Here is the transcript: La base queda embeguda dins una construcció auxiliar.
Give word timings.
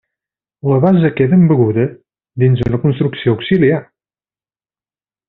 La 0.69 0.77
base 0.85 1.11
queda 1.19 1.37
embeguda 1.39 1.85
dins 2.45 2.65
una 2.71 2.79
construcció 2.87 3.37
auxiliar. 3.39 3.79